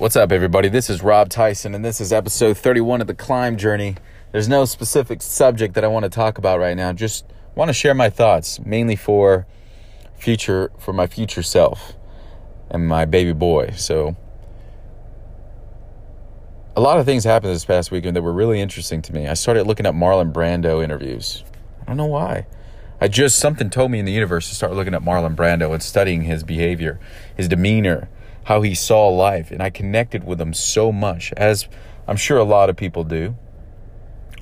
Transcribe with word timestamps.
What's 0.00 0.16
up, 0.16 0.32
everybody? 0.32 0.70
This 0.70 0.88
is 0.88 1.02
Rob 1.02 1.28
Tyson, 1.28 1.74
and 1.74 1.84
this 1.84 2.00
is 2.00 2.10
episode 2.10 2.56
31 2.56 3.02
of 3.02 3.06
the 3.06 3.12
Climb 3.12 3.58
Journey. 3.58 3.96
There's 4.32 4.48
no 4.48 4.64
specific 4.64 5.20
subject 5.20 5.74
that 5.74 5.84
I 5.84 5.88
want 5.88 6.04
to 6.04 6.08
talk 6.08 6.38
about 6.38 6.58
right 6.58 6.74
now. 6.74 6.94
Just 6.94 7.26
want 7.54 7.68
to 7.68 7.74
share 7.74 7.92
my 7.92 8.08
thoughts, 8.08 8.58
mainly 8.60 8.96
for 8.96 9.46
future 10.16 10.72
for 10.78 10.94
my 10.94 11.06
future 11.06 11.42
self 11.42 11.92
and 12.70 12.88
my 12.88 13.04
baby 13.04 13.34
boy. 13.34 13.72
So, 13.76 14.16
a 16.74 16.80
lot 16.80 16.98
of 16.98 17.04
things 17.04 17.24
happened 17.24 17.52
this 17.52 17.66
past 17.66 17.90
weekend 17.90 18.16
that 18.16 18.22
were 18.22 18.32
really 18.32 18.58
interesting 18.58 19.02
to 19.02 19.12
me. 19.12 19.28
I 19.28 19.34
started 19.34 19.66
looking 19.66 19.84
at 19.84 19.92
Marlon 19.92 20.32
Brando 20.32 20.82
interviews. 20.82 21.44
I 21.82 21.84
don't 21.84 21.98
know 21.98 22.06
why. 22.06 22.46
I 23.02 23.08
just 23.08 23.38
something 23.38 23.68
told 23.68 23.90
me 23.90 23.98
in 23.98 24.06
the 24.06 24.12
universe 24.12 24.48
to 24.48 24.54
start 24.54 24.72
looking 24.72 24.94
at 24.94 25.02
Marlon 25.02 25.36
Brando 25.36 25.74
and 25.74 25.82
studying 25.82 26.22
his 26.22 26.42
behavior, 26.42 26.98
his 27.36 27.48
demeanor 27.48 28.08
how 28.44 28.62
he 28.62 28.74
saw 28.74 29.08
life. 29.08 29.50
And 29.50 29.62
I 29.62 29.70
connected 29.70 30.24
with 30.24 30.40
him 30.40 30.54
so 30.54 30.92
much, 30.92 31.32
as 31.36 31.68
I'm 32.08 32.16
sure 32.16 32.38
a 32.38 32.44
lot 32.44 32.70
of 32.70 32.76
people 32.76 33.04
do. 33.04 33.36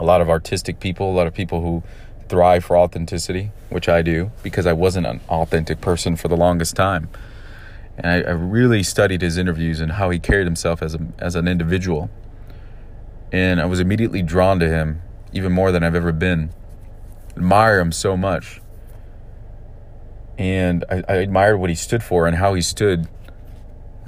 A 0.00 0.04
lot 0.04 0.20
of 0.20 0.30
artistic 0.30 0.78
people, 0.78 1.10
a 1.10 1.14
lot 1.14 1.26
of 1.26 1.34
people 1.34 1.60
who 1.60 1.82
thrive 2.28 2.64
for 2.64 2.76
authenticity, 2.76 3.50
which 3.68 3.88
I 3.88 4.02
do 4.02 4.30
because 4.42 4.66
I 4.66 4.72
wasn't 4.72 5.06
an 5.06 5.20
authentic 5.28 5.80
person 5.80 6.14
for 6.14 6.28
the 6.28 6.36
longest 6.36 6.76
time. 6.76 7.08
And 7.96 8.06
I, 8.06 8.30
I 8.30 8.32
really 8.32 8.82
studied 8.82 9.22
his 9.22 9.36
interviews 9.36 9.80
and 9.80 9.92
how 9.92 10.10
he 10.10 10.18
carried 10.18 10.46
himself 10.46 10.82
as, 10.82 10.94
a, 10.94 11.00
as 11.18 11.34
an 11.34 11.48
individual. 11.48 12.10
And 13.32 13.60
I 13.60 13.66
was 13.66 13.80
immediately 13.80 14.22
drawn 14.22 14.60
to 14.60 14.68
him 14.68 15.02
even 15.32 15.52
more 15.52 15.72
than 15.72 15.82
I've 15.82 15.96
ever 15.96 16.12
been. 16.12 16.50
Admire 17.36 17.80
him 17.80 17.92
so 17.92 18.16
much. 18.16 18.60
And 20.38 20.84
I, 20.88 21.02
I 21.08 21.14
admired 21.14 21.58
what 21.58 21.70
he 21.70 21.76
stood 21.76 22.02
for 22.02 22.26
and 22.26 22.36
how 22.36 22.54
he 22.54 22.62
stood 22.62 23.08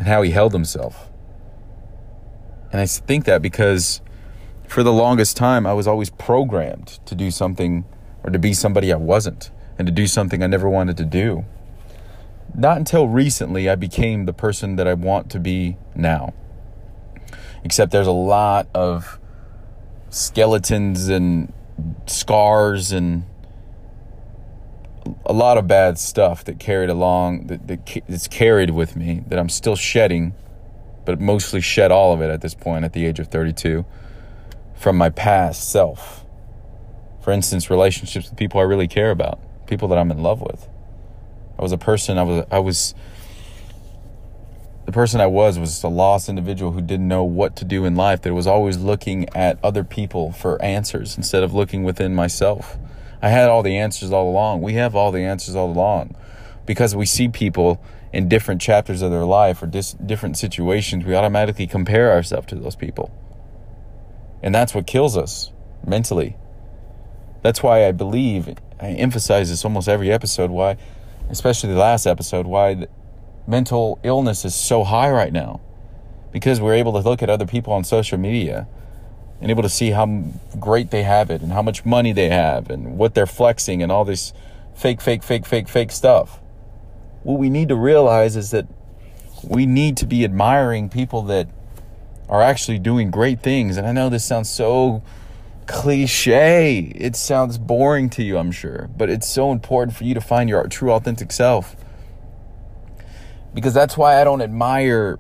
and 0.00 0.08
how 0.08 0.22
he 0.22 0.30
held 0.30 0.54
himself. 0.54 1.10
And 2.72 2.80
I 2.80 2.86
think 2.86 3.26
that 3.26 3.42
because 3.42 4.00
for 4.66 4.82
the 4.82 4.94
longest 4.94 5.36
time, 5.36 5.66
I 5.66 5.74
was 5.74 5.86
always 5.86 6.08
programmed 6.08 6.98
to 7.04 7.14
do 7.14 7.30
something 7.30 7.84
or 8.24 8.30
to 8.30 8.38
be 8.38 8.54
somebody 8.54 8.94
I 8.94 8.96
wasn't 8.96 9.50
and 9.78 9.86
to 9.86 9.92
do 9.92 10.06
something 10.06 10.42
I 10.42 10.46
never 10.46 10.70
wanted 10.70 10.96
to 10.96 11.04
do. 11.04 11.44
Not 12.54 12.78
until 12.78 13.08
recently, 13.08 13.68
I 13.68 13.74
became 13.74 14.24
the 14.24 14.32
person 14.32 14.76
that 14.76 14.88
I 14.88 14.94
want 14.94 15.30
to 15.32 15.38
be 15.38 15.76
now. 15.94 16.32
Except 17.62 17.92
there's 17.92 18.06
a 18.06 18.10
lot 18.10 18.68
of 18.74 19.20
skeletons 20.08 21.10
and 21.10 21.52
scars 22.06 22.90
and 22.90 23.24
a 25.26 25.32
lot 25.32 25.58
of 25.58 25.66
bad 25.66 25.98
stuff 25.98 26.44
that 26.44 26.58
carried 26.58 26.90
along 26.90 27.46
that, 27.48 27.66
that 27.66 28.28
carried 28.30 28.70
with 28.70 28.96
me 28.96 29.24
that 29.28 29.38
I'm 29.38 29.48
still 29.48 29.76
shedding, 29.76 30.34
but 31.04 31.20
mostly 31.20 31.60
shed 31.60 31.90
all 31.90 32.12
of 32.12 32.20
it 32.20 32.30
at 32.30 32.40
this 32.40 32.54
point 32.54 32.84
at 32.84 32.92
the 32.92 33.06
age 33.06 33.18
of 33.18 33.28
32 33.28 33.84
from 34.74 34.96
my 34.96 35.10
past 35.10 35.70
self. 35.70 36.24
For 37.20 37.32
instance, 37.32 37.70
relationships 37.70 38.30
with 38.30 38.38
people 38.38 38.60
I 38.60 38.64
really 38.64 38.88
care 38.88 39.10
about, 39.10 39.38
people 39.66 39.88
that 39.88 39.98
I'm 39.98 40.10
in 40.10 40.22
love 40.22 40.40
with. 40.40 40.68
I 41.58 41.62
was 41.62 41.72
a 41.72 41.78
person 41.78 42.16
I 42.16 42.22
was 42.22 42.44
I 42.50 42.58
was 42.58 42.94
the 44.86 44.92
person 44.92 45.20
I 45.20 45.26
was 45.26 45.58
was 45.58 45.82
a 45.84 45.88
lost 45.88 46.28
individual 46.28 46.72
who 46.72 46.80
didn't 46.80 47.06
know 47.06 47.22
what 47.22 47.54
to 47.56 47.64
do 47.64 47.84
in 47.84 47.94
life 47.94 48.22
that 48.22 48.32
was 48.32 48.46
always 48.46 48.78
looking 48.78 49.28
at 49.36 49.58
other 49.62 49.84
people 49.84 50.32
for 50.32 50.60
answers 50.62 51.16
instead 51.16 51.42
of 51.42 51.52
looking 51.52 51.84
within 51.84 52.14
myself. 52.14 52.78
I 53.22 53.28
had 53.28 53.48
all 53.48 53.62
the 53.62 53.76
answers 53.76 54.12
all 54.12 54.28
along. 54.28 54.62
We 54.62 54.74
have 54.74 54.94
all 54.96 55.12
the 55.12 55.20
answers 55.20 55.54
all 55.54 55.70
along 55.70 56.16
because 56.66 56.94
we 56.94 57.06
see 57.06 57.28
people 57.28 57.82
in 58.12 58.28
different 58.28 58.60
chapters 58.60 59.02
of 59.02 59.10
their 59.10 59.24
life 59.24 59.62
or 59.62 59.66
dis- 59.66 59.92
different 59.94 60.36
situations. 60.36 61.04
We 61.04 61.14
automatically 61.14 61.66
compare 61.66 62.10
ourselves 62.10 62.46
to 62.48 62.56
those 62.56 62.76
people. 62.76 63.12
And 64.42 64.54
that's 64.54 64.74
what 64.74 64.86
kills 64.86 65.16
us 65.16 65.52
mentally. 65.86 66.36
That's 67.42 67.62
why 67.62 67.86
I 67.86 67.92
believe, 67.92 68.48
I 68.80 68.88
emphasize 68.88 69.50
this 69.50 69.64
almost 69.64 69.88
every 69.88 70.10
episode, 70.10 70.50
why, 70.50 70.76
especially 71.28 71.72
the 71.72 71.78
last 71.78 72.06
episode, 72.06 72.46
why 72.46 72.86
mental 73.46 73.98
illness 74.02 74.44
is 74.44 74.54
so 74.54 74.84
high 74.84 75.10
right 75.10 75.32
now. 75.32 75.60
Because 76.32 76.60
we're 76.60 76.74
able 76.74 76.92
to 76.92 77.00
look 77.00 77.22
at 77.22 77.30
other 77.30 77.46
people 77.46 77.72
on 77.72 77.84
social 77.84 78.18
media 78.18 78.68
and 79.40 79.50
able 79.50 79.62
to 79.62 79.68
see 79.68 79.90
how 79.90 80.24
great 80.58 80.90
they 80.90 81.02
have 81.02 81.30
it 81.30 81.40
and 81.40 81.52
how 81.52 81.62
much 81.62 81.84
money 81.84 82.12
they 82.12 82.28
have 82.28 82.70
and 82.70 82.98
what 82.98 83.14
they're 83.14 83.26
flexing 83.26 83.82
and 83.82 83.90
all 83.90 84.04
this 84.04 84.32
fake, 84.74 85.00
fake, 85.00 85.22
fake, 85.22 85.46
fake, 85.46 85.68
fake 85.68 85.90
stuff. 85.92 86.40
What 87.22 87.38
we 87.38 87.50
need 87.50 87.68
to 87.68 87.76
realize 87.76 88.36
is 88.36 88.50
that 88.50 88.66
we 89.42 89.66
need 89.66 89.96
to 89.98 90.06
be 90.06 90.24
admiring 90.24 90.88
people 90.88 91.22
that 91.22 91.48
are 92.28 92.42
actually 92.42 92.78
doing 92.78 93.10
great 93.10 93.42
things. 93.42 93.76
And 93.76 93.86
I 93.86 93.92
know 93.92 94.08
this 94.08 94.24
sounds 94.24 94.50
so 94.50 95.02
cliche. 95.66 96.92
It 96.94 97.16
sounds 97.16 97.58
boring 97.58 98.10
to 98.10 98.22
you, 98.22 98.38
I'm 98.38 98.52
sure, 98.52 98.88
but 98.96 99.08
it's 99.08 99.28
so 99.28 99.52
important 99.52 99.96
for 99.96 100.04
you 100.04 100.14
to 100.14 100.20
find 100.20 100.48
your 100.48 100.66
true 100.68 100.92
authentic 100.92 101.32
self. 101.32 101.76
Because 103.54 103.74
that's 103.74 103.96
why 103.96 104.20
I 104.20 104.24
don't 104.24 104.42
admire 104.42 105.18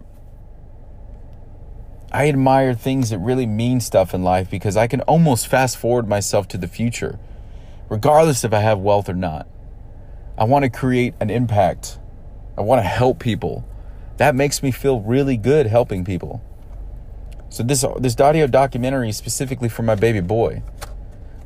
I 2.12 2.28
admire 2.28 2.74
things 2.74 3.10
that 3.10 3.18
really 3.18 3.46
mean 3.46 3.80
stuff 3.80 4.12
in 4.12 4.24
life 4.24 4.50
because 4.50 4.76
I 4.76 4.88
can 4.88 5.00
almost 5.02 5.46
fast 5.46 5.76
forward 5.76 6.08
myself 6.08 6.48
to 6.48 6.58
the 6.58 6.66
future, 6.66 7.18
regardless 7.88 8.42
if 8.44 8.52
I 8.52 8.60
have 8.60 8.80
wealth 8.80 9.08
or 9.08 9.14
not. 9.14 9.46
I 10.36 10.44
want 10.44 10.64
to 10.64 10.70
create 10.70 11.14
an 11.20 11.30
impact. 11.30 11.98
I 12.58 12.62
want 12.62 12.80
to 12.80 12.88
help 12.88 13.20
people. 13.20 13.64
That 14.16 14.34
makes 14.34 14.62
me 14.62 14.72
feel 14.72 15.00
really 15.00 15.36
good 15.36 15.66
helping 15.66 16.04
people. 16.04 16.42
So 17.48 17.62
this 17.62 17.84
this 17.98 18.18
audio 18.20 18.46
documentary 18.46 19.08
is 19.08 19.16
specifically 19.16 19.68
for 19.68 19.82
my 19.82 19.94
baby 19.94 20.20
boy. 20.20 20.62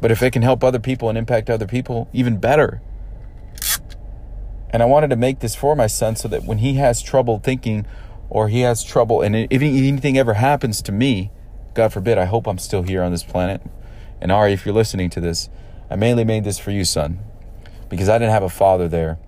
But 0.01 0.11
if 0.11 0.23
it 0.23 0.33
can 0.33 0.43
help 0.43 0.65
other 0.65 0.79
people 0.79 1.09
and 1.09 1.17
impact 1.17 1.51
other 1.51 1.67
people, 1.67 2.09
even 2.13 2.39
better. 2.39 2.81
And 4.71 4.83
I 4.83 4.87
wanted 4.87 5.11
to 5.11 5.17
make 5.17 5.41
this 5.41 5.55
for 5.55 5.77
my 5.77 5.87
son 5.87 6.17
so 6.17 6.27
that 6.29 6.45
when 6.45 6.59
he 6.59 6.75
has 6.75 7.01
trouble 7.01 7.39
thinking 7.39 7.87
or 8.29 8.49
he 8.49 8.61
has 8.61 8.83
trouble, 8.83 9.23
and 9.23 9.37
if 9.37 9.63
anything 9.63 10.19
ever 10.19 10.35
happens 10.35 10.83
to 10.83 10.93
me, 10.93 11.31
God 11.75 11.93
forbid, 11.93 12.19
I 12.19 12.25
hope 12.25 12.47
I'm 12.47 12.59
still 12.59 12.83
here 12.83 13.03
on 13.03 13.13
this 13.13 13.25
planet. 13.25 13.61
And 14.21 14.31
Ari, 14.33 14.53
if 14.53 14.65
you're 14.65 14.75
listening 14.75 15.11
to 15.11 15.21
this, 15.21 15.49
I 15.91 15.97
mainly 15.97 16.25
made 16.25 16.45
this 16.45 16.59
for 16.59 16.71
you, 16.71 16.85
son, 16.85 17.21
because 17.89 18.09
I 18.09 18.19
didn't 18.19 18.33
have 18.33 18.43
a 18.43 18.49
father 18.49 18.89
there. 18.89 19.19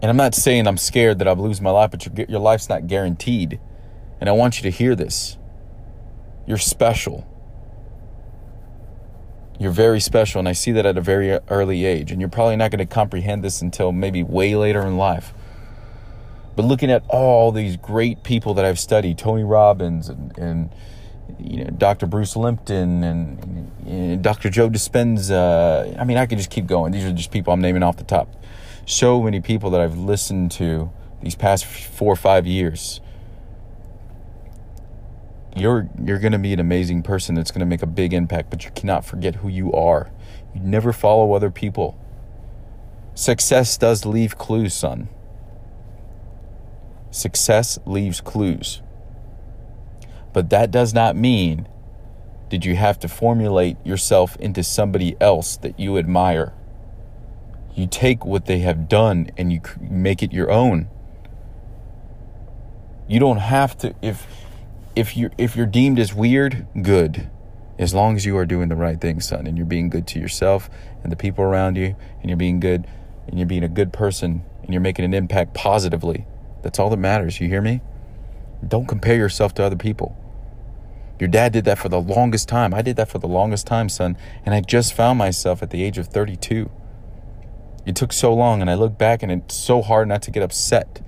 And 0.00 0.10
I'm 0.10 0.16
not 0.16 0.34
saying 0.34 0.66
I'm 0.66 0.76
scared 0.76 1.18
that 1.18 1.28
I'll 1.28 1.36
lose 1.36 1.60
my 1.60 1.70
life, 1.70 1.90
but 1.90 2.06
your, 2.06 2.26
your 2.28 2.40
life's 2.40 2.68
not 2.68 2.86
guaranteed. 2.86 3.60
And 4.20 4.28
I 4.28 4.32
want 4.32 4.58
you 4.58 4.70
to 4.70 4.76
hear 4.76 4.94
this. 4.94 5.36
You're 6.46 6.58
special. 6.58 7.26
You're 9.58 9.72
very 9.72 10.00
special, 10.00 10.38
and 10.38 10.48
I 10.48 10.52
see 10.52 10.70
that 10.72 10.86
at 10.86 10.96
a 10.96 11.00
very 11.00 11.38
early 11.48 11.84
age. 11.84 12.12
And 12.12 12.20
you're 12.20 12.30
probably 12.30 12.56
not 12.56 12.70
going 12.70 12.78
to 12.78 12.86
comprehend 12.86 13.42
this 13.42 13.60
until 13.60 13.90
maybe 13.90 14.22
way 14.22 14.54
later 14.54 14.82
in 14.82 14.96
life. 14.96 15.34
But 16.58 16.64
looking 16.64 16.90
at 16.90 17.04
all 17.06 17.52
these 17.52 17.76
great 17.76 18.24
people 18.24 18.54
that 18.54 18.64
I've 18.64 18.80
studied, 18.80 19.16
Tony 19.16 19.44
Robbins 19.44 20.08
and, 20.08 20.36
and 20.36 20.74
you 21.38 21.64
know, 21.64 21.70
Dr. 21.70 22.06
Bruce 22.06 22.34
Lipton 22.34 23.04
and, 23.04 23.70
and 23.86 24.22
Dr. 24.24 24.50
Joe 24.50 24.68
Dispenza. 24.68 25.96
I 25.96 26.02
mean, 26.02 26.16
I 26.16 26.26
could 26.26 26.36
just 26.38 26.50
keep 26.50 26.66
going. 26.66 26.90
These 26.90 27.04
are 27.04 27.12
just 27.12 27.30
people 27.30 27.52
I'm 27.52 27.60
naming 27.60 27.84
off 27.84 27.96
the 27.96 28.02
top. 28.02 28.34
So 28.86 29.22
many 29.22 29.40
people 29.40 29.70
that 29.70 29.80
I've 29.80 29.96
listened 29.96 30.50
to 30.50 30.90
these 31.22 31.36
past 31.36 31.64
four 31.64 32.12
or 32.12 32.16
five 32.16 32.44
years. 32.44 33.00
You're 35.54 35.88
you're 36.04 36.18
going 36.18 36.32
to 36.32 36.40
be 36.40 36.52
an 36.52 36.58
amazing 36.58 37.04
person 37.04 37.36
that's 37.36 37.52
going 37.52 37.60
to 37.60 37.66
make 37.66 37.82
a 37.82 37.86
big 37.86 38.12
impact, 38.12 38.50
but 38.50 38.64
you 38.64 38.72
cannot 38.72 39.04
forget 39.04 39.36
who 39.36 39.48
you 39.48 39.72
are. 39.74 40.10
You 40.56 40.60
never 40.62 40.92
follow 40.92 41.34
other 41.34 41.52
people. 41.52 41.96
Success 43.14 43.78
does 43.78 44.04
leave 44.04 44.36
clues, 44.36 44.74
son. 44.74 45.08
Success 47.18 47.80
leaves 47.84 48.20
clues. 48.20 48.80
But 50.32 50.50
that 50.50 50.70
does 50.70 50.94
not 50.94 51.16
mean 51.16 51.66
did 52.48 52.64
you 52.64 52.76
have 52.76 52.98
to 53.00 53.08
formulate 53.08 53.76
yourself 53.84 54.36
into 54.36 54.62
somebody 54.62 55.16
else 55.20 55.56
that 55.58 55.78
you 55.80 55.98
admire. 55.98 56.54
You 57.74 57.86
take 57.86 58.24
what 58.24 58.46
they 58.46 58.60
have 58.60 58.88
done 58.88 59.30
and 59.36 59.52
you 59.52 59.60
make 59.80 60.22
it 60.22 60.32
your 60.32 60.50
own. 60.50 60.88
You 63.08 63.18
don't 63.20 63.38
have 63.38 63.76
to 63.78 63.94
if 64.00 64.26
if 64.94 65.16
you 65.16 65.30
if 65.38 65.56
you're 65.56 65.66
deemed 65.66 65.98
as 65.98 66.14
weird, 66.14 66.66
good. 66.82 67.28
As 67.78 67.94
long 67.94 68.16
as 68.16 68.24
you 68.24 68.36
are 68.36 68.46
doing 68.46 68.68
the 68.68 68.76
right 68.76 69.00
thing, 69.00 69.20
son, 69.20 69.46
and 69.46 69.56
you're 69.56 69.66
being 69.66 69.88
good 69.88 70.06
to 70.08 70.18
yourself 70.18 70.68
and 71.02 71.12
the 71.12 71.16
people 71.16 71.44
around 71.44 71.76
you, 71.76 71.94
and 72.20 72.30
you're 72.30 72.36
being 72.36 72.60
good 72.60 72.86
and 73.26 73.38
you're 73.38 73.46
being 73.46 73.64
a 73.64 73.68
good 73.68 73.92
person 73.92 74.44
and 74.62 74.72
you're 74.72 74.80
making 74.80 75.04
an 75.04 75.14
impact 75.14 75.54
positively 75.54 76.26
that's 76.62 76.78
all 76.78 76.90
that 76.90 76.96
matters. 76.98 77.40
You 77.40 77.48
hear 77.48 77.62
me? 77.62 77.80
Don't 78.66 78.86
compare 78.86 79.16
yourself 79.16 79.54
to 79.54 79.64
other 79.64 79.76
people. 79.76 80.16
Your 81.20 81.28
dad 81.28 81.52
did 81.52 81.64
that 81.64 81.78
for 81.78 81.88
the 81.88 82.00
longest 82.00 82.48
time. 82.48 82.72
I 82.72 82.82
did 82.82 82.96
that 82.96 83.08
for 83.08 83.18
the 83.18 83.26
longest 83.26 83.66
time, 83.66 83.88
son. 83.88 84.16
And 84.44 84.54
I 84.54 84.60
just 84.60 84.94
found 84.94 85.18
myself 85.18 85.62
at 85.62 85.70
the 85.70 85.82
age 85.82 85.98
of 85.98 86.06
32. 86.06 86.70
It 87.86 87.96
took 87.96 88.12
so 88.12 88.34
long, 88.34 88.60
and 88.60 88.70
I 88.70 88.74
look 88.74 88.98
back, 88.98 89.22
and 89.22 89.32
it's 89.32 89.54
so 89.54 89.82
hard 89.82 90.08
not 90.08 90.22
to 90.22 90.30
get 90.30 90.42
upset 90.42 91.00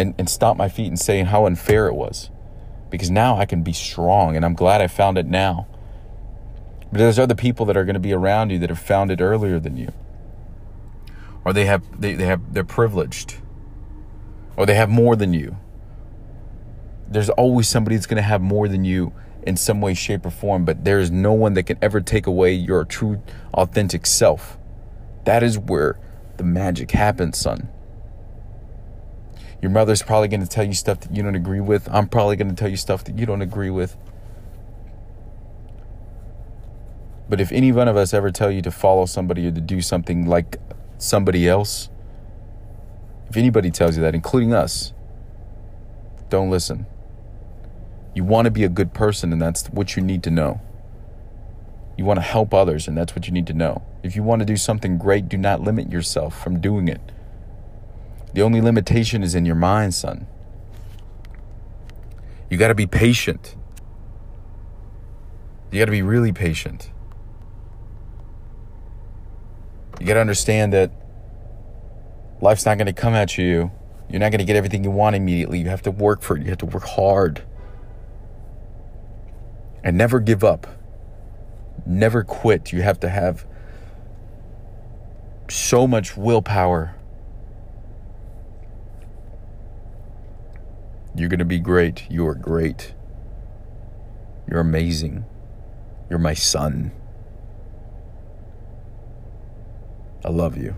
and, 0.00 0.14
and 0.18 0.28
stomp 0.28 0.56
my 0.56 0.68
feet 0.68 0.86
and 0.86 0.98
say 0.98 1.22
how 1.22 1.46
unfair 1.46 1.86
it 1.86 1.94
was. 1.94 2.30
Because 2.88 3.10
now 3.10 3.36
I 3.36 3.46
can 3.46 3.62
be 3.62 3.72
strong 3.72 4.34
and 4.34 4.44
I'm 4.44 4.54
glad 4.54 4.80
I 4.80 4.88
found 4.88 5.18
it 5.18 5.26
now. 5.26 5.68
But 6.90 6.98
there's 6.98 7.18
other 7.18 7.36
people 7.36 7.66
that 7.66 7.76
are 7.76 7.84
going 7.84 7.94
to 7.94 8.00
be 8.00 8.12
around 8.12 8.50
you 8.50 8.58
that 8.58 8.70
have 8.70 8.80
found 8.80 9.10
it 9.10 9.20
earlier 9.20 9.60
than 9.60 9.76
you. 9.76 9.92
Or 11.44 11.52
they 11.52 11.66
have 11.66 12.00
they, 12.00 12.14
they 12.14 12.26
have 12.26 12.52
they're 12.52 12.64
privileged. 12.64 13.36
Or 14.60 14.66
they 14.66 14.74
have 14.74 14.90
more 14.90 15.16
than 15.16 15.32
you. 15.32 15.56
There's 17.08 17.30
always 17.30 17.66
somebody 17.66 17.96
that's 17.96 18.04
going 18.04 18.16
to 18.16 18.22
have 18.22 18.42
more 18.42 18.68
than 18.68 18.84
you 18.84 19.14
in 19.42 19.56
some 19.56 19.80
way, 19.80 19.94
shape, 19.94 20.26
or 20.26 20.30
form, 20.30 20.66
but 20.66 20.84
there 20.84 20.98
is 20.98 21.10
no 21.10 21.32
one 21.32 21.54
that 21.54 21.62
can 21.62 21.78
ever 21.80 22.02
take 22.02 22.26
away 22.26 22.52
your 22.52 22.84
true, 22.84 23.22
authentic 23.54 24.04
self. 24.04 24.58
That 25.24 25.42
is 25.42 25.58
where 25.58 25.98
the 26.36 26.44
magic 26.44 26.90
happens, 26.90 27.38
son. 27.38 27.70
Your 29.62 29.70
mother's 29.70 30.02
probably 30.02 30.28
going 30.28 30.42
to 30.42 30.46
tell 30.46 30.64
you 30.64 30.74
stuff 30.74 31.00
that 31.00 31.16
you 31.16 31.22
don't 31.22 31.36
agree 31.36 31.60
with. 31.60 31.88
I'm 31.90 32.06
probably 32.06 32.36
going 32.36 32.50
to 32.50 32.54
tell 32.54 32.68
you 32.68 32.76
stuff 32.76 33.02
that 33.04 33.18
you 33.18 33.24
don't 33.24 33.40
agree 33.40 33.70
with. 33.70 33.96
But 37.30 37.40
if 37.40 37.50
any 37.50 37.72
one 37.72 37.88
of 37.88 37.96
us 37.96 38.12
ever 38.12 38.30
tell 38.30 38.50
you 38.50 38.60
to 38.60 38.70
follow 38.70 39.06
somebody 39.06 39.46
or 39.46 39.52
to 39.52 39.60
do 39.62 39.80
something 39.80 40.26
like 40.26 40.58
somebody 40.98 41.48
else, 41.48 41.88
if 43.30 43.36
anybody 43.36 43.70
tells 43.70 43.96
you 43.96 44.02
that, 44.02 44.14
including 44.14 44.52
us, 44.52 44.92
don't 46.28 46.50
listen. 46.50 46.86
You 48.12 48.24
want 48.24 48.46
to 48.46 48.50
be 48.50 48.64
a 48.64 48.68
good 48.68 48.92
person, 48.92 49.32
and 49.32 49.40
that's 49.40 49.68
what 49.68 49.96
you 49.96 50.02
need 50.02 50.24
to 50.24 50.30
know. 50.30 50.60
You 51.96 52.04
want 52.04 52.18
to 52.18 52.22
help 52.22 52.52
others, 52.52 52.88
and 52.88 52.98
that's 52.98 53.14
what 53.14 53.28
you 53.28 53.32
need 53.32 53.46
to 53.46 53.52
know. 53.52 53.82
If 54.02 54.16
you 54.16 54.24
want 54.24 54.40
to 54.40 54.46
do 54.46 54.56
something 54.56 54.98
great, 54.98 55.28
do 55.28 55.38
not 55.38 55.60
limit 55.60 55.92
yourself 55.92 56.42
from 56.42 56.60
doing 56.60 56.88
it. 56.88 57.00
The 58.34 58.42
only 58.42 58.60
limitation 58.60 59.22
is 59.22 59.36
in 59.36 59.46
your 59.46 59.54
mind, 59.54 59.94
son. 59.94 60.26
You 62.48 62.56
got 62.56 62.68
to 62.68 62.74
be 62.74 62.86
patient. 62.86 63.54
You 65.70 65.78
got 65.78 65.84
to 65.84 65.92
be 65.92 66.02
really 66.02 66.32
patient. 66.32 66.90
You 70.00 70.06
got 70.06 70.14
to 70.14 70.20
understand 70.20 70.72
that 70.72 70.90
life's 72.40 72.64
not 72.66 72.78
going 72.78 72.86
to 72.86 72.92
come 72.92 73.14
at 73.14 73.36
you. 73.38 73.70
You're 74.08 74.20
not 74.20 74.30
going 74.30 74.40
to 74.40 74.44
get 74.44 74.56
everything 74.56 74.82
you 74.82 74.90
want 74.90 75.16
immediately. 75.16 75.60
You 75.60 75.68
have 75.68 75.82
to 75.82 75.90
work 75.90 76.22
for 76.22 76.36
it. 76.36 76.42
You 76.42 76.48
have 76.48 76.58
to 76.58 76.66
work 76.66 76.84
hard. 76.84 77.42
And 79.84 79.96
never 79.96 80.20
give 80.20 80.42
up. 80.42 80.66
Never 81.86 82.24
quit. 82.24 82.72
You 82.72 82.82
have 82.82 83.00
to 83.00 83.08
have 83.08 83.46
so 85.48 85.86
much 85.86 86.16
willpower. 86.16 86.96
You're 91.14 91.28
going 91.28 91.38
to 91.38 91.44
be 91.44 91.58
great. 91.58 92.10
You 92.10 92.26
are 92.26 92.34
great. 92.34 92.94
You're 94.48 94.60
amazing. 94.60 95.24
You're 96.08 96.18
my 96.18 96.34
son. 96.34 96.92
I 100.24 100.28
love 100.28 100.56
you. 100.56 100.74